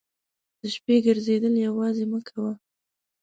[0.59, 2.51] د شپې ګرځېدل یوازې مه کوه.